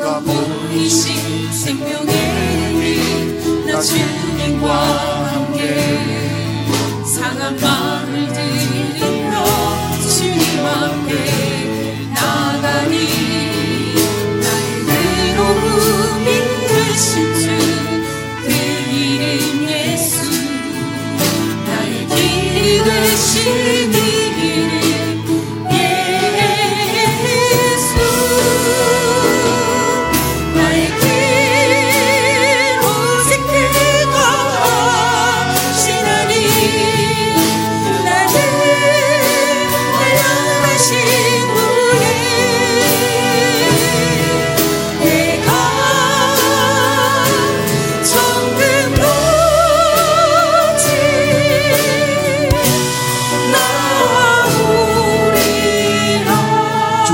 [0.00, 2.14] 그가 보이신 생명의
[3.44, 4.74] 은나 주님과
[5.26, 8.29] 함께 상한 마음을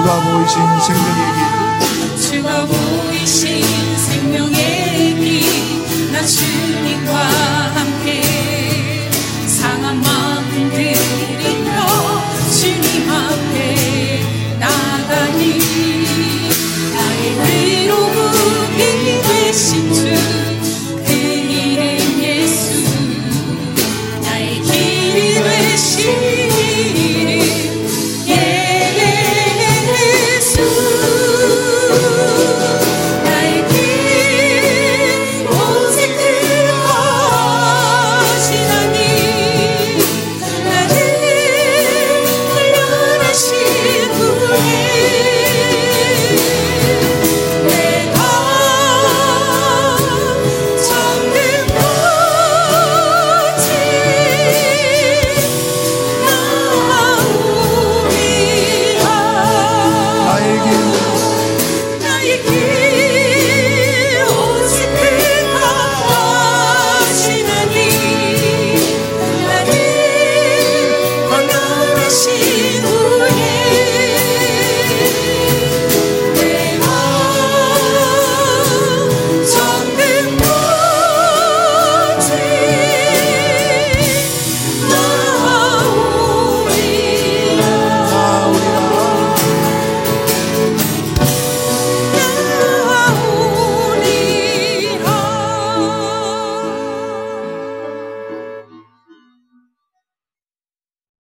[0.09, 0.95] 爱无情，情
[2.17, 2.43] 深，
[3.27, 3.86] 无。